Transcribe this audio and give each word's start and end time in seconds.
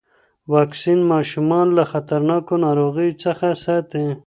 واکسین 0.53 0.99
ماشومان 1.11 1.67
له 1.77 1.83
خطرناکو 1.91 2.53
ناروغیو 2.65 3.19
څخه 3.23 3.47
ساتي. 3.65 4.03